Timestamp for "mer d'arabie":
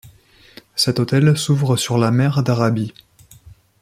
2.09-2.95